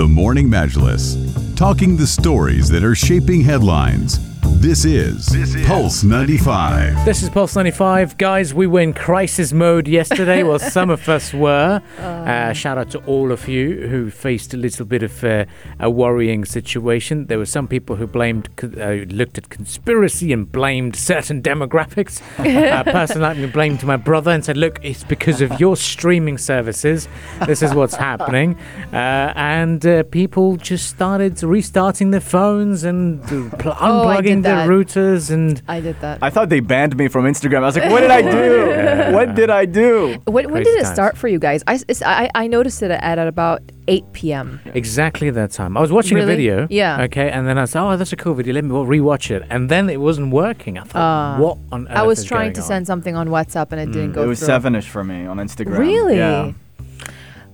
The 0.00 0.08
Morning 0.08 0.48
Majlis, 0.48 1.54
talking 1.56 1.94
the 1.94 2.06
stories 2.06 2.70
that 2.70 2.82
are 2.82 2.94
shaping 2.94 3.42
headlines. 3.42 4.29
This 4.60 4.84
is, 4.84 5.56
Pulse 5.66 6.04
95. 6.04 7.06
This 7.06 7.22
is 7.22 7.30
Pulse 7.30 7.56
95. 7.56 8.18
Guys, 8.18 8.52
we 8.52 8.66
were 8.66 8.80
in 8.80 8.92
crisis 8.92 9.54
mode 9.54 9.88
yesterday. 9.88 10.42
well, 10.42 10.58
some 10.58 10.90
of 10.90 11.08
us 11.08 11.32
were. 11.32 11.80
Uh, 11.98 12.52
shout 12.52 12.76
out 12.76 12.90
to 12.90 12.98
all 13.06 13.32
of 13.32 13.48
you 13.48 13.88
who 13.88 14.10
faced 14.10 14.52
a 14.52 14.58
little 14.58 14.84
bit 14.84 15.02
of 15.02 15.24
uh, 15.24 15.46
a 15.78 15.88
worrying 15.88 16.44
situation. 16.44 17.26
There 17.28 17.38
were 17.38 17.46
some 17.46 17.68
people 17.68 17.96
who 17.96 18.06
blamed, 18.06 18.50
uh, 18.62 19.06
looked 19.08 19.38
at 19.38 19.48
conspiracy 19.48 20.30
and 20.30 20.52
blamed 20.52 20.94
certain 20.94 21.40
demographics. 21.40 22.20
a 22.38 22.84
person 22.84 23.22
like 23.22 23.38
me 23.38 23.46
blamed 23.46 23.82
my 23.82 23.96
brother 23.96 24.30
and 24.30 24.44
said, 24.44 24.58
look, 24.58 24.78
it's 24.82 25.04
because 25.04 25.40
of 25.40 25.58
your 25.58 25.74
streaming 25.74 26.36
services. 26.36 27.08
This 27.46 27.62
is 27.62 27.72
what's 27.72 27.94
happening. 27.94 28.58
Uh, 28.92 29.32
and 29.36 29.86
uh, 29.86 30.02
people 30.02 30.58
just 30.58 30.86
started 30.90 31.42
restarting 31.42 32.10
their 32.10 32.20
phones 32.20 32.84
and 32.84 33.22
uh, 33.24 33.56
pl- 33.56 33.76
Oh, 33.80 34.02
I 34.50 34.56
did 34.56 34.66
unplugging 34.66 34.94
their 34.94 35.04
that. 35.04 35.14
routers 35.16 35.30
and 35.30 35.62
I 35.68 35.80
did 35.80 36.00
that. 36.00 36.18
I 36.22 36.30
thought 36.30 36.48
they 36.48 36.60
banned 36.60 36.96
me 36.96 37.08
from 37.08 37.24
Instagram. 37.24 37.58
I 37.58 37.66
was 37.66 37.76
like, 37.76 37.90
what 37.90 38.00
did 38.00 38.10
I 38.10 38.22
do? 38.22 39.12
What 39.20 39.34
did 39.34 39.50
I 39.50 39.64
do? 39.64 40.20
when 40.26 40.50
when 40.52 40.62
did 40.62 40.76
it 40.78 40.82
times. 40.84 40.94
start 40.94 41.16
for 41.16 41.28
you 41.28 41.38
guys? 41.38 41.62
I, 41.66 41.74
it's- 41.74 42.02
I, 42.02 42.30
I 42.34 42.46
noticed 42.46 42.82
it 42.82 42.90
at, 42.90 43.18
at 43.18 43.26
about 43.28 43.60
8 43.88 44.04
p.m. 44.12 44.60
Exactly 44.74 45.30
that 45.30 45.50
time. 45.50 45.76
I 45.76 45.80
was 45.80 45.90
watching 45.90 46.16
Really? 46.16 46.32
a 46.32 46.36
video. 46.36 46.66
Yeah. 46.70 47.02
Okay, 47.02 47.28
and 47.30 47.46
then 47.46 47.58
I 47.58 47.64
said, 47.64 47.82
"Oh, 47.82 47.96
that's 47.96 48.12
a 48.12 48.16
cool 48.16 48.34
video. 48.34 48.54
Let 48.54 48.64
me 48.64 48.70
rewatch 48.70 49.30
it." 49.30 49.42
And 49.50 49.68
then 49.68 49.88
it 49.90 50.00
wasn't 50.00 50.32
working. 50.32 50.78
I 50.78 50.82
thought, 50.84 51.00
Ah. 51.02 51.38
"What 51.40 51.58
on 51.72 51.88
earth?" 51.88 51.96
I 51.96 52.02
was 52.06 52.20
is 52.20 52.24
trying 52.26 52.52
going 52.52 52.54
to 52.54 52.60
on? 52.60 52.66
send 52.66 52.86
something 52.86 53.16
on 53.16 53.28
WhatsApp 53.28 53.72
and 53.72 53.80
it 53.80 53.86
didn't 53.86 54.12
go 54.12 54.20
through. 54.20 54.24
It 54.24 54.28
was 54.28 54.38
through. 54.38 54.46
seven-ish 54.46 54.88
for 54.88 55.02
me 55.02 55.26
on 55.26 55.38
Instagram. 55.38 55.78
Really? 55.78 56.16
Yeah. 56.18 56.52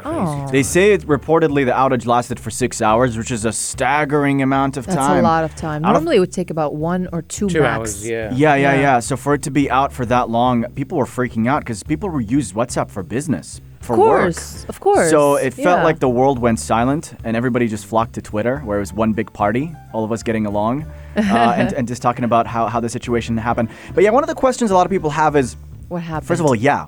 Oh. 0.09 0.49
They 0.51 0.63
say 0.63 0.93
it 0.93 1.03
reportedly 1.07 1.65
the 1.65 1.73
outage 1.73 2.07
lasted 2.07 2.39
for 2.39 2.51
six 2.51 2.81
hours, 2.81 3.17
which 3.19 3.31
is 3.31 3.45
a 3.45 3.53
staggering 3.53 4.43
amount 4.43 4.77
of 4.77 4.87
That's 4.87 4.97
time. 4.97 5.09
That's 5.17 5.21
a 5.21 5.23
lot 5.23 5.45
of 5.45 5.55
time. 5.57 5.85
Out 5.85 5.97
of- 5.97 6.03
Normally 6.03 6.17
it 6.17 6.21
would 6.21 6.33
take 6.33 6.51
about 6.51 6.75
one 6.77 7.09
or 7.13 7.23
two, 7.23 7.49
Two 7.49 7.63
max. 7.63 7.79
hours. 7.79 8.09
Yeah. 8.09 8.31
Yeah, 8.33 8.55
yeah, 8.55 8.73
Yeah. 8.75 8.81
yeah, 8.81 8.99
So 9.01 9.17
for 9.17 9.35
it 9.35 9.43
to 9.43 9.51
be 9.51 9.71
out 9.71 9.93
for 9.93 10.07
that 10.07 10.31
long, 10.31 10.65
people 10.75 10.99
were 10.99 11.07
freaking 11.07 11.49
out 11.49 11.61
because 11.61 11.83
people 11.83 12.09
were 12.09 12.21
used 12.21 12.55
WhatsApp 12.55 12.91
for 12.91 13.03
business, 13.03 13.61
for 13.81 13.95
Of 13.95 13.99
course, 13.99 14.61
work. 14.61 14.69
of 14.69 14.81
course. 14.81 15.11
So 15.11 15.37
it 15.37 15.55
felt 15.55 15.79
Yeah. 15.79 15.85
like 15.85 15.99
the 16.01 16.09
world 16.09 16.39
went 16.39 16.59
silent 16.61 17.15
and 17.25 17.37
everybody 17.37 17.67
just 17.69 17.87
flocked 17.87 18.15
to 18.15 18.23
Twitter, 18.23 18.59
where 18.65 18.77
it 18.79 18.81
was 18.81 18.93
one 18.93 19.13
big 19.13 19.33
party, 19.33 19.75
all 19.93 20.05
of 20.05 20.13
us 20.13 20.23
getting 20.23 20.47
along, 20.47 20.85
uh, 21.17 21.21
and, 21.57 21.73
and 21.73 21.89
just 21.89 22.03
talking 22.03 22.25
about 22.25 22.47
how, 22.47 22.67
how 22.67 22.81
the 22.81 22.89
situation 22.89 23.37
happened. 23.37 23.69
But 23.95 24.05
yeah, 24.05 24.11
one 24.11 24.23
of 24.23 24.29
the 24.29 24.35
questions 24.35 24.71
a 24.71 24.75
lot 24.75 24.87
of 24.87 24.91
people 24.91 25.11
have 25.11 25.37
is 25.37 25.57
What 25.89 26.03
happened? 26.03 26.27
First 26.29 26.41
of 26.41 26.47
all, 26.47 26.55
yeah. 26.55 26.87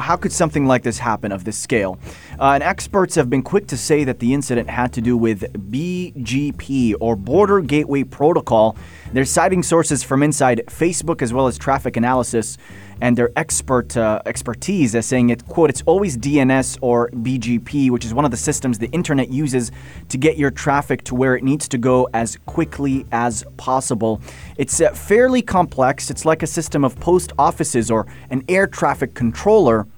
How 0.00 0.16
could 0.16 0.32
something 0.32 0.66
like 0.66 0.82
this 0.82 0.98
happen 0.98 1.32
of 1.32 1.44
this 1.44 1.58
scale? 1.58 1.98
Uh, 2.38 2.52
and 2.52 2.62
experts 2.62 3.14
have 3.14 3.28
been 3.28 3.42
quick 3.42 3.66
to 3.68 3.76
say 3.76 4.04
that 4.04 4.18
the 4.18 4.34
incident 4.34 4.70
had 4.70 4.92
to 4.94 5.00
do 5.00 5.16
with 5.16 5.52
BGP 5.70 6.94
or 7.00 7.16
Border 7.16 7.60
Gateway 7.60 8.04
Protocol. 8.04 8.76
They're 9.12 9.24
citing 9.24 9.62
sources 9.62 10.02
from 10.02 10.22
inside 10.22 10.62
Facebook 10.66 11.22
as 11.22 11.32
well 11.32 11.46
as 11.46 11.58
traffic 11.58 11.96
analysis 11.96 12.58
and 13.02 13.18
their 13.18 13.32
expert 13.34 13.96
uh, 13.96 14.22
expertise 14.26 14.94
as 14.94 15.04
saying 15.04 15.30
it 15.30 15.44
quote 15.48 15.68
it's 15.68 15.82
always 15.86 16.16
DNS 16.16 16.78
or 16.80 17.10
BGP, 17.10 17.90
which 17.90 18.04
is 18.04 18.14
one 18.14 18.24
of 18.24 18.30
the 18.30 18.36
systems 18.36 18.78
the 18.78 18.86
internet 18.90 19.28
uses 19.28 19.72
to 20.08 20.16
get 20.16 20.38
your 20.38 20.52
traffic 20.52 21.02
to 21.02 21.16
where 21.16 21.34
it 21.34 21.42
needs 21.42 21.66
to 21.66 21.78
go 21.78 22.08
as 22.14 22.38
quickly 22.46 23.04
as 23.10 23.44
possible. 23.56 24.22
It's 24.56 24.80
uh, 24.80 24.92
fairly 24.92 25.42
complex. 25.42 26.10
It's 26.10 26.24
like 26.24 26.44
a 26.44 26.46
system 26.46 26.84
of 26.84 26.98
post 27.00 27.32
offices 27.40 27.90
or 27.90 28.06
an 28.30 28.44
air 28.48 28.68
traffic 28.68 29.14
controller, 29.14 29.88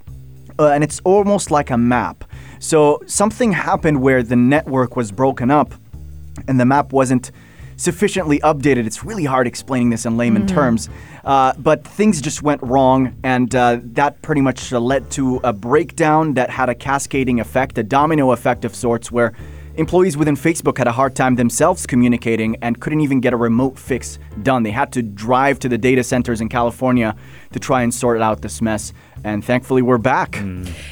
uh, 0.57 0.69
and 0.69 0.83
it's 0.83 0.99
almost 1.03 1.51
like 1.51 1.69
a 1.69 1.77
map. 1.77 2.23
So 2.57 3.03
something 3.05 3.51
happened 3.51 4.01
where 4.01 4.23
the 4.23 4.35
network 4.35 4.95
was 4.95 5.11
broken 5.11 5.51
up 5.51 5.75
and 6.47 6.59
the 6.59 6.65
map 6.65 6.91
wasn't 6.91 7.31
sufficiently 7.77 8.39
updated. 8.39 8.85
It's 8.85 9.03
really 9.03 9.25
hard 9.25 9.47
explaining 9.47 9.89
this 9.89 10.05
in 10.05 10.17
layman 10.17 10.47
terms, 10.47 10.89
uh, 11.23 11.53
but 11.57 11.85
things 11.85 12.21
just 12.21 12.41
went 12.41 12.61
wrong, 12.63 13.15
and 13.23 13.53
uh, 13.53 13.79
that 13.83 14.21
pretty 14.21 14.41
much 14.41 14.71
uh, 14.71 14.79
led 14.79 15.09
to 15.11 15.39
a 15.43 15.53
breakdown 15.53 16.33
that 16.35 16.49
had 16.49 16.69
a 16.69 16.75
cascading 16.75 17.39
effect, 17.39 17.77
a 17.77 17.83
domino 17.83 18.31
effect 18.31 18.65
of 18.65 18.75
sorts, 18.75 19.11
where 19.11 19.33
employees 19.77 20.17
within 20.17 20.35
Facebook 20.35 20.77
had 20.77 20.87
a 20.87 20.91
hard 20.91 21.15
time 21.15 21.35
themselves 21.35 21.85
communicating 21.85 22.55
and 22.61 22.79
couldn't 22.79 23.01
even 23.01 23.19
get 23.19 23.33
a 23.33 23.37
remote 23.37 23.77
fix 23.77 24.19
done. 24.41 24.63
They 24.63 24.71
had 24.71 24.91
to 24.93 25.01
drive 25.01 25.59
to 25.59 25.69
the 25.69 25.77
data 25.77 26.03
centers 26.03 26.41
in 26.41 26.49
California 26.49 27.15
to 27.51 27.59
try 27.59 27.83
and 27.83 27.93
sort 27.93 28.21
out 28.21 28.41
this 28.41 28.61
mess. 28.61 28.93
And 29.23 29.43
thankfully, 29.43 29.81
we're 29.81 29.97
back. 29.97 30.39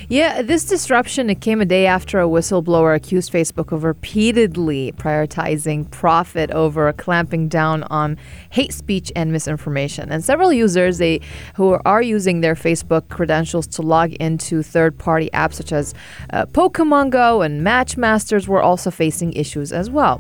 Yeah, 0.10 0.42
this 0.42 0.66
disruption 0.66 1.30
it 1.30 1.40
came 1.42 1.62
a 1.62 1.66
day 1.66 1.86
after 1.86 2.20
a 2.20 2.26
whistleblower 2.26 2.96
accused 2.96 3.32
Facebook 3.32 3.72
of 3.72 3.84
repeatedly 3.84 4.92
prioritizing 4.94 5.92
profit 5.92 6.50
over 6.50 6.92
clamping 6.94 7.48
down 7.48 7.84
on 7.84 8.18
hate 8.50 8.74
speech 8.74 9.12
and 9.16 9.32
misinformation. 9.32 10.12
And 10.12 10.24
several 10.24 10.52
users 10.52 10.98
they 10.98 11.22
who 11.56 11.78
are 11.86 12.02
using 12.02 12.42
their 12.42 12.56
Facebook 12.56 13.08
credentials 13.10 13.68
to 13.68 13.82
log 13.82 14.14
into 14.14 14.64
third-party 14.64 15.30
apps 15.34 15.54
such 15.56 15.72
as 15.72 15.94
uh, 16.32 16.46
Pokemon 16.48 17.12
Go 17.12 17.42
and 17.42 17.62
Matchmasters 17.62 18.48
were 18.48 18.64
also 18.74 18.90
facing 19.06 19.30
issues 19.44 19.70
as 19.82 19.88
well. 19.98 20.16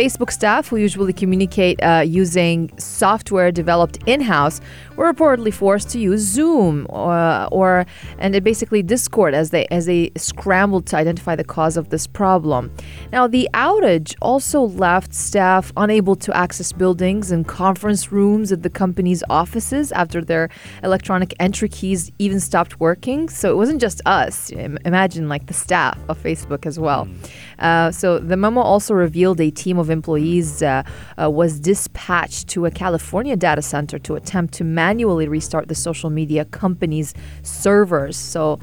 Facebook 0.00 0.30
staff 0.38 0.62
who 0.68 0.76
usually 0.88 1.12
communicate 1.22 1.76
uh, 1.82 2.02
using 2.22 2.54
software 2.78 3.50
developed 3.62 3.96
in-house 4.06 4.56
were 4.96 5.12
reportedly 5.12 5.52
forced 5.62 5.88
to 5.90 5.98
use 6.10 6.22
Zoom 6.36 6.86
uh, 6.90 7.58
or 7.58 7.70
and 8.18 8.30
basically 8.50 8.82
Discord 8.94 9.32
as 9.42 9.46
they 9.54 9.64
as 9.78 9.84
they 9.90 10.02
scrambled 10.16 10.84
to 10.90 10.94
identify 11.04 11.34
the 11.42 11.48
cause 11.56 11.76
of 11.76 11.84
this 11.94 12.06
problem. 12.20 12.62
Now 13.16 13.24
the 13.36 13.44
outage 13.68 14.10
also 14.30 14.58
left 14.86 15.10
staff 15.28 15.64
unable 15.76 16.16
to 16.24 16.30
access 16.44 16.70
buildings 16.72 17.30
and 17.34 17.40
conference 17.46 18.02
rooms 18.18 18.46
at 18.52 18.62
the 18.66 18.72
company's 18.82 19.22
offices 19.42 19.92
after 19.92 20.18
their 20.30 20.48
electronic 20.82 21.30
entry 21.46 21.68
keys 21.68 22.10
even 22.18 22.40
stopped 22.40 22.80
working. 22.80 23.28
So 23.28 23.44
it 23.54 23.56
wasn't 23.62 23.80
just 23.80 23.98
us. 24.06 24.50
Imagine 24.92 25.28
like 25.34 25.44
the 25.46 25.58
staff 25.66 25.98
of 26.08 26.16
Facebook 26.28 26.62
as 26.70 26.78
well. 26.86 27.02
Uh, 27.58 27.89
so 27.90 28.18
the 28.18 28.36
memo 28.36 28.60
also 28.60 28.94
revealed 28.94 29.40
a 29.40 29.50
team 29.50 29.78
of 29.78 29.90
employees 29.90 30.62
uh, 30.62 30.82
uh, 31.20 31.30
was 31.30 31.60
dispatched 31.60 32.48
to 32.48 32.66
a 32.66 32.70
California 32.70 33.36
data 33.36 33.62
center 33.62 33.98
to 34.00 34.14
attempt 34.14 34.54
to 34.54 34.64
manually 34.64 35.28
restart 35.28 35.68
the 35.68 35.74
social 35.74 36.10
media 36.10 36.44
company's 36.46 37.14
servers. 37.42 38.16
So, 38.16 38.58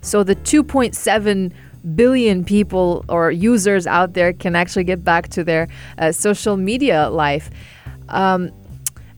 so 0.00 0.22
the 0.24 0.36
2.7 0.36 1.52
billion 1.96 2.44
people 2.44 3.04
or 3.08 3.30
users 3.30 3.86
out 3.86 4.14
there 4.14 4.32
can 4.32 4.54
actually 4.54 4.84
get 4.84 5.02
back 5.04 5.28
to 5.28 5.42
their 5.44 5.68
uh, 5.98 6.12
social 6.12 6.56
media 6.56 7.08
life. 7.10 7.50
Um, 8.08 8.50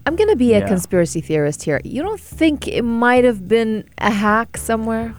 I'm 0.06 0.16
gonna 0.16 0.36
be 0.36 0.52
a 0.54 0.58
Yeah. 0.60 0.68
conspiracy 0.68 1.20
theorist 1.20 1.62
here. 1.62 1.80
You 1.84 2.02
don't 2.02 2.20
think 2.20 2.68
it 2.68 2.82
might 2.82 3.24
have 3.24 3.48
been 3.48 3.84
a 3.98 4.10
hack 4.10 4.56
somewhere? 4.56 5.14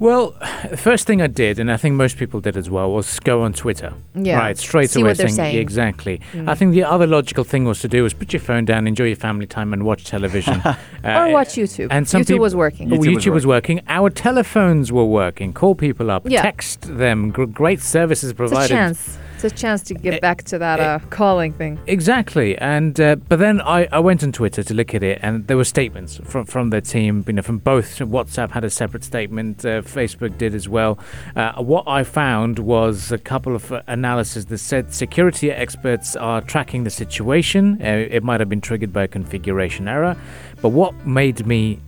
Well, 0.00 0.34
the 0.68 0.78
first 0.78 1.06
thing 1.06 1.20
I 1.20 1.26
did, 1.26 1.58
and 1.58 1.70
I 1.70 1.76
think 1.76 1.94
most 1.94 2.16
people 2.16 2.40
did 2.40 2.56
as 2.56 2.70
well, 2.70 2.90
was 2.90 3.20
go 3.20 3.42
on 3.42 3.52
Twitter. 3.52 3.92
Yeah. 4.14 4.38
Right, 4.38 4.56
straight 4.56 4.88
See 4.88 5.02
away 5.02 5.10
what 5.10 5.18
they're 5.18 5.28
saying, 5.28 5.36
saying. 5.36 5.56
Mm. 5.56 5.60
exactly. 5.60 6.20
I 6.46 6.54
think 6.54 6.72
the 6.72 6.84
other 6.84 7.06
logical 7.06 7.44
thing 7.44 7.66
was 7.66 7.80
to 7.82 7.88
do 7.88 8.02
was 8.02 8.14
put 8.14 8.32
your 8.32 8.40
phone 8.40 8.64
down, 8.64 8.86
enjoy 8.86 9.04
your 9.04 9.16
family 9.16 9.46
time, 9.46 9.72
and 9.74 9.84
watch 9.84 10.04
television. 10.04 10.62
Uh, 11.02 11.28
or 11.28 11.32
watch 11.32 11.48
YouTube. 11.54 11.88
And 11.90 12.06
some 12.06 12.20
YouTube 12.20 12.26
people, 12.26 12.42
was 12.42 12.54
working. 12.54 12.90
YouTube 12.90 12.98
YouTube, 13.14 13.24
was 13.26 13.34
was 13.34 13.46
working. 13.46 13.80
Our 13.88 14.10
telephones 14.10 14.92
were 14.92 15.04
working. 15.06 15.54
Call 15.54 15.74
people 15.74 16.10
up, 16.10 16.28
Yeah. 16.28 16.42
text 16.42 16.82
them. 16.98 17.30
Gr- 17.30 17.44
great 17.44 17.80
services 17.80 18.34
provided. 18.34 18.64
It's 18.64 18.70
a 18.70 18.74
provided. 18.74 18.96
chance. 18.96 19.18
It's 19.42 19.54
a 19.54 19.56
chance 19.56 19.80
to 19.84 19.94
get 19.94 20.12
Eh, 20.12 20.20
back 20.20 20.42
to 20.44 20.58
that 20.58 20.80
eh, 20.80 20.84
uh, 20.84 20.98
calling 21.08 21.54
thing. 21.54 21.78
Exactly, 21.86 22.58
and 22.58 23.00
uh, 23.00 23.16
but 23.16 23.38
then 23.38 23.62
I, 23.62 23.88
I 23.90 23.98
went 23.98 24.22
on 24.22 24.32
Twitter 24.32 24.62
to 24.62 24.74
look 24.74 24.94
at 24.94 25.02
it, 25.02 25.18
and 25.22 25.46
there 25.46 25.56
were 25.56 25.64
statements 25.64 26.18
from 26.24 26.44
from 26.44 26.68
the 26.68 26.82
team, 26.82 27.24
you 27.26 27.32
know, 27.32 27.40
from 27.40 27.56
both. 27.56 28.00
WhatsApp 28.00 28.50
had 28.50 28.64
a 28.64 28.70
separate 28.70 29.02
statement, 29.02 29.64
uh, 29.64 29.80
Facebook 29.80 30.36
did 30.36 30.54
as 30.54 30.68
well. 30.68 30.98
Uh, 31.34 31.54
what 31.54 31.88
I 31.88 32.04
found 32.04 32.58
was 32.58 33.12
a 33.12 33.18
couple 33.18 33.56
of 33.56 33.72
analyses 33.86 34.44
that 34.46 34.58
said 34.58 34.92
security 34.92 35.50
experts 35.50 36.16
are 36.16 36.42
tracking 36.42 36.84
the 36.84 36.90
situation. 36.90 37.80
Uh, 37.80 38.06
it 38.10 38.22
might 38.22 38.40
have 38.40 38.50
been 38.50 38.60
triggered 38.60 38.92
by 38.92 39.04
a 39.04 39.08
configuration 39.08 39.88
error, 39.88 40.18
but 40.60 40.68
what 40.68 40.92
made 41.06 41.46
me 41.46 41.80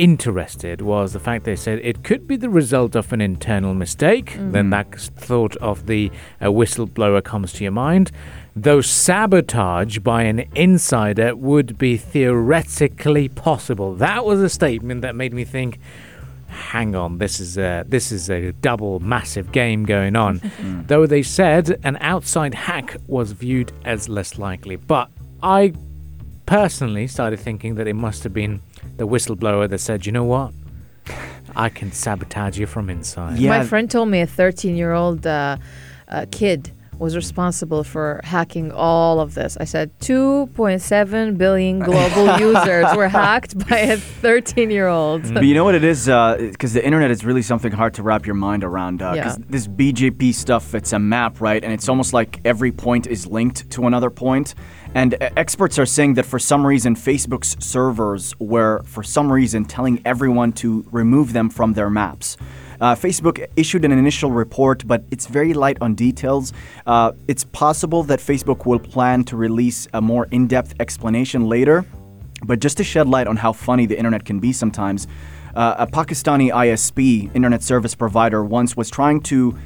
interested 0.00 0.80
was 0.80 1.12
the 1.12 1.20
fact 1.20 1.44
they 1.44 1.54
said 1.54 1.78
it 1.82 2.02
could 2.02 2.26
be 2.26 2.34
the 2.34 2.48
result 2.48 2.96
of 2.96 3.12
an 3.12 3.20
internal 3.20 3.74
mistake. 3.74 4.34
Then 4.38 4.70
that 4.70 4.98
thought 4.98 5.56
of 5.56 5.86
the 5.86 6.10
uh, 6.40 6.46
whistleblower 6.46 7.22
comes 7.22 7.52
to 7.54 7.64
your 7.64 7.72
mind. 7.72 8.10
Though 8.56 8.80
sabotage 8.80 9.98
by 9.98 10.22
an 10.22 10.46
insider 10.54 11.36
would 11.36 11.76
be 11.76 11.98
theoretically 11.98 13.28
possible. 13.28 13.94
That 13.94 14.24
was 14.24 14.40
a 14.40 14.48
statement 14.48 15.02
that 15.02 15.14
made 15.14 15.34
me 15.34 15.44
think. 15.44 15.78
Hang 16.48 16.96
on, 16.96 17.18
this 17.18 17.38
is 17.38 17.58
a 17.58 17.84
this 17.86 18.10
is 18.10 18.28
a 18.28 18.52
double 18.52 19.00
massive 19.00 19.52
game 19.52 19.84
going 19.84 20.16
on. 20.16 20.40
Though 20.88 21.06
they 21.06 21.22
said 21.22 21.78
an 21.84 21.98
outside 22.00 22.54
hack 22.54 22.96
was 23.06 23.32
viewed 23.32 23.70
as 23.84 24.08
less 24.08 24.38
likely, 24.38 24.76
but 24.76 25.10
I 25.42 25.74
personally 26.46 27.06
started 27.06 27.38
thinking 27.38 27.76
that 27.76 27.86
it 27.86 27.94
must 27.94 28.24
have 28.24 28.34
been 28.34 28.60
the 29.00 29.08
whistleblower 29.08 29.66
that 29.66 29.78
said, 29.78 30.04
you 30.04 30.12
know 30.12 30.24
what? 30.24 30.52
I 31.56 31.70
can 31.70 31.90
sabotage 31.90 32.58
you 32.58 32.66
from 32.66 32.90
inside. 32.90 33.38
Yeah. 33.38 33.48
My 33.48 33.64
friend 33.64 33.90
told 33.90 34.10
me 34.10 34.20
a 34.20 34.26
13 34.26 34.76
year 34.76 34.92
old 34.92 35.26
uh, 35.26 35.56
uh, 36.06 36.26
kid 36.30 36.70
was 37.00 37.16
responsible 37.16 37.82
for 37.82 38.20
hacking 38.24 38.70
all 38.72 39.20
of 39.20 39.34
this. 39.34 39.56
I 39.58 39.64
said 39.64 39.90
2.7 40.00 41.38
billion 41.38 41.78
global 41.90 42.38
users 42.38 42.94
were 42.94 43.08
hacked 43.08 43.56
by 43.68 43.78
a 43.78 43.96
13 43.96 44.70
year 44.70 44.86
old. 44.86 45.22
But 45.32 45.44
you 45.44 45.54
know 45.54 45.64
what 45.64 45.74
it 45.74 45.82
is? 45.82 46.06
Because 46.06 46.74
the 46.74 46.84
internet 46.84 47.10
is 47.10 47.24
really 47.24 47.42
something 47.42 47.72
hard 47.72 47.94
to 47.94 48.02
wrap 48.02 48.26
your 48.26 48.34
mind 48.34 48.64
around. 48.64 48.98
Because 48.98 49.38
Yeah. 49.38 49.44
this 49.48 49.66
BGP 49.66 50.32
stuff, 50.34 50.74
it's 50.74 50.92
a 50.92 50.98
map, 50.98 51.40
right? 51.40 51.64
And 51.64 51.72
it's 51.72 51.88
almost 51.88 52.12
like 52.12 52.40
every 52.44 52.70
point 52.70 53.06
is 53.06 53.26
linked 53.26 53.70
to 53.70 53.86
another 53.86 54.10
point. 54.10 54.54
And 54.94 55.14
uh, 55.14 55.30
experts 55.36 55.78
are 55.78 55.86
saying 55.86 56.14
that 56.14 56.26
for 56.26 56.38
some 56.38 56.66
reason, 56.66 56.94
Facebook's 56.96 57.56
servers 57.64 58.34
were, 58.38 58.82
for 58.84 59.02
some 59.02 59.32
reason, 59.32 59.64
telling 59.64 60.02
everyone 60.04 60.52
to 60.54 60.84
remove 60.90 61.32
them 61.32 61.48
from 61.48 61.72
their 61.74 61.88
maps. 61.88 62.36
Uh, 62.80 62.94
Facebook 62.94 63.46
issued 63.56 63.84
an 63.84 63.92
initial 63.92 64.30
report, 64.30 64.86
but 64.86 65.04
it's 65.10 65.26
very 65.26 65.52
light 65.52 65.76
on 65.80 65.94
details. 65.94 66.52
Uh, 66.86 67.12
it's 67.28 67.44
possible 67.44 68.02
that 68.04 68.20
Facebook 68.20 68.64
will 68.64 68.78
plan 68.78 69.22
to 69.24 69.36
release 69.36 69.86
a 69.92 70.00
more 70.00 70.26
in 70.30 70.46
depth 70.46 70.74
explanation 70.80 71.48
later. 71.48 71.84
But 72.42 72.60
just 72.60 72.78
to 72.78 72.84
shed 72.84 73.06
light 73.06 73.26
on 73.26 73.36
how 73.36 73.52
funny 73.52 73.84
the 73.84 73.98
internet 73.98 74.24
can 74.24 74.40
be 74.40 74.52
sometimes, 74.52 75.06
uh, 75.54 75.74
a 75.78 75.86
Pakistani 75.86 76.50
ISP, 76.50 77.34
internet 77.34 77.62
service 77.62 77.94
provider, 77.94 78.42
once 78.42 78.76
was 78.76 78.88
trying 78.88 79.20
to 79.22 79.56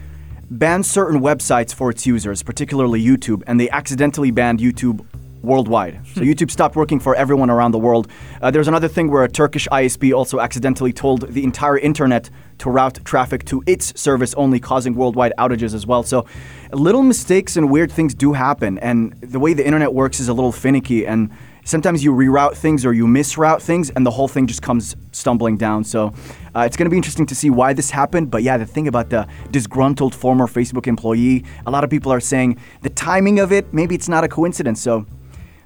ban 0.50 0.82
certain 0.82 1.20
websites 1.20 1.72
for 1.72 1.90
its 1.90 2.06
users, 2.06 2.42
particularly 2.42 3.02
YouTube, 3.02 3.42
and 3.46 3.60
they 3.60 3.70
accidentally 3.70 4.30
banned 4.30 4.58
YouTube 4.58 5.06
worldwide. 5.44 6.00
So 6.14 6.20
YouTube 6.20 6.50
stopped 6.50 6.76
working 6.76 7.00
for 7.00 7.14
everyone 7.14 7.50
around 7.50 7.72
the 7.72 7.78
world. 7.78 8.08
Uh, 8.40 8.50
there's 8.50 8.68
another 8.68 8.88
thing 8.88 9.10
where 9.10 9.24
a 9.24 9.28
Turkish 9.28 9.68
ISP 9.68 10.14
also 10.14 10.40
accidentally 10.40 10.92
told 10.92 11.32
the 11.32 11.44
entire 11.44 11.78
internet 11.78 12.30
to 12.58 12.70
route 12.70 13.04
traffic 13.04 13.44
to 13.46 13.62
its 13.66 13.98
service 14.00 14.34
only, 14.34 14.60
causing 14.60 14.94
worldwide 14.94 15.32
outages 15.38 15.74
as 15.74 15.86
well. 15.86 16.02
So 16.02 16.26
little 16.72 17.02
mistakes 17.02 17.56
and 17.56 17.70
weird 17.70 17.90
things 17.92 18.14
do 18.14 18.32
happen, 18.32 18.78
and 18.78 19.12
the 19.20 19.38
way 19.38 19.54
the 19.54 19.64
internet 19.64 19.92
works 19.92 20.20
is 20.20 20.28
a 20.28 20.34
little 20.34 20.52
finicky 20.52 21.06
and 21.06 21.30
sometimes 21.64 22.04
you 22.04 22.12
reroute 22.12 22.54
things 22.54 22.84
or 22.84 22.92
you 22.92 23.06
misroute 23.06 23.60
things 23.60 23.90
and 23.90 24.04
the 24.04 24.10
whole 24.10 24.28
thing 24.28 24.46
just 24.46 24.62
comes 24.62 24.94
stumbling 25.12 25.56
down 25.56 25.82
so 25.82 26.12
uh, 26.54 26.60
it's 26.60 26.76
going 26.76 26.84
to 26.84 26.90
be 26.90 26.96
interesting 26.96 27.26
to 27.26 27.34
see 27.34 27.48
why 27.50 27.72
this 27.72 27.90
happened 27.90 28.30
but 28.30 28.42
yeah 28.42 28.56
the 28.56 28.66
thing 28.66 28.86
about 28.86 29.08
the 29.10 29.26
disgruntled 29.50 30.14
former 30.14 30.46
facebook 30.46 30.86
employee 30.86 31.42
a 31.66 31.70
lot 31.70 31.82
of 31.82 31.88
people 31.88 32.12
are 32.12 32.20
saying 32.20 32.58
the 32.82 32.90
timing 32.90 33.40
of 33.40 33.50
it 33.50 33.72
maybe 33.72 33.94
it's 33.94 34.08
not 34.08 34.22
a 34.22 34.28
coincidence 34.28 34.80
so 34.80 35.06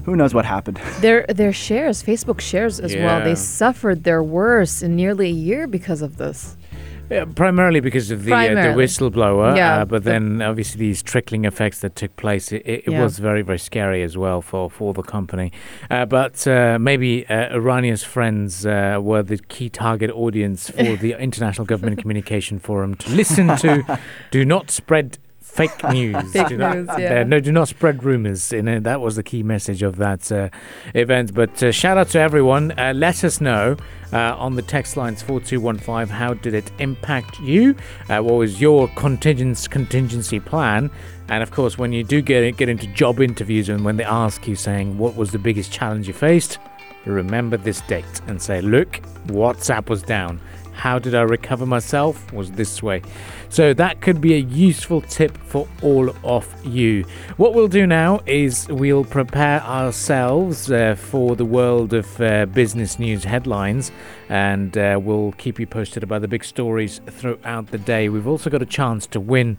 who 0.04 0.16
knows 0.16 0.32
what 0.34 0.44
happened 0.44 0.76
Their 1.00 1.26
their 1.28 1.52
shares, 1.52 2.02
Facebook 2.02 2.40
shares 2.40 2.80
as 2.80 2.94
well, 2.96 3.22
they 3.22 3.34
suffered 3.34 4.04
their 4.04 4.22
worst 4.22 4.82
in 4.82 4.96
nearly 4.96 5.26
a 5.26 5.32
year 5.48 5.66
because 5.66 6.02
of 6.02 6.16
this. 6.16 6.56
Yeah, 7.10 7.24
primarily 7.24 7.80
because 7.80 8.10
of 8.10 8.24
the 8.24 8.34
uh, 8.34 8.48
the 8.48 8.74
whistleblower, 8.76 9.56
Yeah, 9.56 9.78
uh, 9.80 9.84
but 9.86 10.04
the- 10.04 10.10
then 10.10 10.42
obviously 10.42 10.78
these 10.78 11.02
trickling 11.02 11.46
effects 11.46 11.80
that 11.80 11.96
took 11.96 12.14
place, 12.16 12.52
it, 12.52 12.60
it, 12.66 12.82
it 12.86 12.92
Yeah. 12.92 13.02
was 13.02 13.18
very 13.18 13.40
very 13.40 13.58
scary 13.58 14.02
as 14.02 14.14
well 14.18 14.42
for 14.42 14.68
for 14.70 14.92
the 14.92 15.02
company. 15.02 15.50
Uh, 15.90 16.04
but 16.04 16.46
uh, 16.46 16.76
maybe 16.78 17.26
uh, 17.26 17.54
Irania's 17.56 18.04
friends 18.04 18.66
uh, 18.66 18.98
were 19.00 19.22
the 19.22 19.38
key 19.48 19.70
target 19.70 20.10
audience 20.10 20.68
for 20.70 20.96
the 21.04 21.12
International 21.18 21.64
Government 21.64 21.98
Communication 21.98 22.58
Forum 22.58 22.94
to 22.96 23.10
listen 23.10 23.46
to. 23.56 23.98
Do 24.30 24.44
not 24.44 24.70
spread. 24.70 25.18
Fake 25.48 25.82
news. 25.90 26.32
Fake 26.32 26.48
do 26.48 26.56
not, 26.56 26.76
news, 26.76 26.88
yeah. 26.98 27.20
uh, 27.20 27.24
no, 27.24 27.40
do 27.40 27.50
not 27.50 27.68
spread 27.68 28.04
rumors. 28.04 28.52
And 28.52 28.68
uh, 28.68 28.80
that 28.80 29.00
was 29.00 29.16
the 29.16 29.22
key 29.22 29.42
message 29.42 29.82
of 29.82 29.96
that 29.96 30.30
uh, 30.30 30.50
event. 30.94 31.34
But 31.34 31.60
uh, 31.62 31.72
shout 31.72 31.98
out 31.98 32.08
to 32.10 32.20
everyone. 32.20 32.78
Uh, 32.78 32.92
let 32.94 33.24
us 33.24 33.40
know 33.40 33.76
uh, 34.12 34.36
on 34.36 34.54
the 34.54 34.62
text 34.62 34.96
lines 34.96 35.22
4215 35.22 36.14
how 36.14 36.34
did 36.34 36.54
it 36.54 36.70
impact 36.78 37.40
you? 37.40 37.74
Uh, 38.08 38.20
what 38.20 38.34
was 38.34 38.60
your 38.60 38.88
contingency 38.88 40.40
plan? 40.40 40.90
And 41.28 41.42
of 41.42 41.50
course, 41.50 41.76
when 41.76 41.92
you 41.92 42.04
do 42.04 42.22
get 42.22 42.56
get 42.56 42.68
into 42.68 42.86
job 42.88 43.20
interviews 43.20 43.68
and 43.68 43.84
when 43.84 43.96
they 43.96 44.04
ask 44.04 44.46
you 44.46 44.54
saying 44.54 44.96
what 44.96 45.16
was 45.16 45.30
the 45.32 45.38
biggest 45.38 45.72
challenge 45.72 46.06
you 46.06 46.14
faced, 46.14 46.58
remember 47.04 47.56
this 47.56 47.80
date 47.82 48.20
and 48.26 48.40
say, 48.40 48.60
look, 48.60 49.00
WhatsApp 49.26 49.88
was 49.88 50.02
down. 50.02 50.40
How 50.78 51.00
did 51.00 51.14
I 51.14 51.22
recover 51.22 51.66
myself? 51.66 52.32
Was 52.32 52.52
this 52.52 52.82
way. 52.82 53.02
So 53.48 53.74
that 53.74 54.00
could 54.00 54.20
be 54.20 54.34
a 54.34 54.38
useful 54.38 55.00
tip 55.00 55.36
for 55.38 55.66
all 55.82 56.14
of 56.24 56.46
you. 56.64 57.04
What 57.36 57.52
we'll 57.52 57.66
do 57.66 57.84
now 57.84 58.20
is 58.26 58.68
we'll 58.68 59.04
prepare 59.04 59.60
ourselves 59.62 60.70
uh, 60.70 60.94
for 60.94 61.34
the 61.34 61.44
world 61.44 61.94
of 61.94 62.20
uh, 62.20 62.46
business 62.46 63.00
news 63.00 63.24
headlines 63.24 63.90
and 64.28 64.78
uh, 64.78 65.00
we'll 65.02 65.32
keep 65.32 65.58
you 65.58 65.66
posted 65.66 66.04
about 66.04 66.20
the 66.20 66.28
big 66.28 66.44
stories 66.44 67.00
throughout 67.06 67.66
the 67.72 67.78
day. 67.78 68.08
We've 68.08 68.28
also 68.28 68.48
got 68.48 68.62
a 68.62 68.66
chance 68.66 69.06
to 69.08 69.18
win 69.18 69.58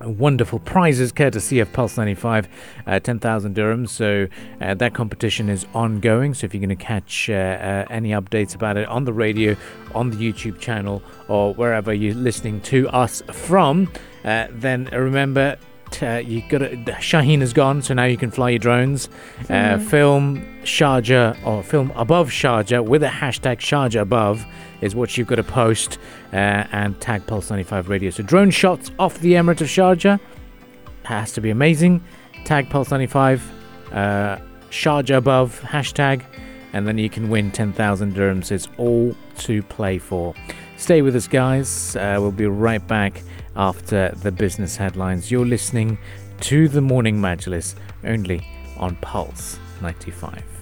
wonderful 0.00 0.58
prizes 0.58 1.12
courtesy 1.12 1.60
of 1.60 1.72
Pulse 1.72 1.96
95, 1.96 2.48
uh, 2.86 3.00
10,000 3.00 3.54
dirhams. 3.54 3.90
So 3.90 4.28
uh, 4.60 4.74
that 4.74 4.94
competition 4.94 5.48
is 5.48 5.66
ongoing. 5.74 6.34
So 6.34 6.44
if 6.44 6.54
you're 6.54 6.60
going 6.60 6.76
to 6.76 6.84
catch 6.84 7.30
uh, 7.30 7.32
uh, 7.34 7.86
any 7.90 8.10
updates 8.10 8.54
about 8.54 8.76
it 8.76 8.88
on 8.88 9.04
the 9.04 9.12
radio, 9.12 9.56
on 9.94 10.10
the 10.10 10.16
YouTube 10.16 10.58
channel, 10.60 11.02
or 11.28 11.54
wherever 11.54 11.92
you're 11.92 12.14
listening 12.14 12.60
to 12.62 12.88
us 12.88 13.22
from, 13.32 13.90
uh, 14.24 14.48
then 14.50 14.84
remember. 14.92 15.56
Uh, 16.02 16.16
you 16.16 16.42
got 16.48 16.58
to, 16.58 16.76
Shaheen 16.76 17.40
is 17.40 17.52
gone, 17.52 17.80
so 17.80 17.94
now 17.94 18.04
you 18.04 18.16
can 18.16 18.30
fly 18.30 18.50
your 18.50 18.58
drones. 18.58 19.08
Uh, 19.48 19.78
film 19.78 20.44
Sharjah 20.62 21.44
or 21.46 21.62
film 21.62 21.92
above 21.96 22.28
Sharjah 22.30 22.84
with 22.84 23.02
a 23.02 23.08
hashtag 23.08 23.58
Sharjah 23.58 24.02
above 24.02 24.44
is 24.80 24.94
what 24.94 25.16
you've 25.16 25.28
got 25.28 25.36
to 25.36 25.44
post 25.44 25.98
uh, 26.32 26.66
and 26.72 27.00
tag 27.00 27.26
Pulse 27.26 27.48
95 27.50 27.88
Radio. 27.88 28.10
So 28.10 28.22
drone 28.22 28.50
shots 28.50 28.90
off 28.98 29.18
the 29.20 29.32
Emirate 29.34 29.62
of 29.62 29.68
Sharjah 29.68 30.20
has 31.04 31.32
to 31.32 31.40
be 31.40 31.50
amazing. 31.50 32.02
Tag 32.44 32.68
Pulse 32.68 32.90
95, 32.90 33.50
uh, 33.92 34.38
Sharjah 34.70 35.16
above 35.16 35.60
hashtag, 35.62 36.22
and 36.72 36.86
then 36.86 36.98
you 36.98 37.08
can 37.08 37.30
win 37.30 37.50
10,000 37.50 38.14
dirhams. 38.14 38.52
It's 38.52 38.68
all 38.76 39.16
to 39.38 39.62
play 39.62 39.98
for. 39.98 40.34
Stay 40.78 41.02
with 41.02 41.16
us, 41.16 41.26
guys. 41.26 41.96
Uh, 41.96 42.16
we'll 42.20 42.30
be 42.30 42.46
right 42.46 42.86
back 42.86 43.22
after 43.56 44.10
the 44.22 44.30
business 44.30 44.76
headlines. 44.76 45.30
You're 45.30 45.46
listening 45.46 45.98
to 46.40 46.68
the 46.68 46.82
Morning 46.82 47.18
Majlis 47.18 47.74
only 48.04 48.46
on 48.76 48.96
Pulse 48.96 49.58
95. 49.80 50.55